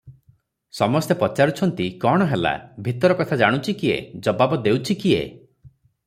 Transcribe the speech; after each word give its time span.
ସମସ୍ତେ 0.75 1.15
ପଚାରୁଛନ୍ତି, 1.17 1.89
"କଣ 2.05 2.27
ହେଲା?" 2.31 2.53
ଭିତର 2.87 3.17
କଥା 3.19 3.37
ଜାଣୁଛି 3.41 3.75
କିଏ, 3.83 3.99
ଜବାବ 4.29 4.59
ଦେଉଛି 4.69 4.97
କିଏ? 5.05 5.21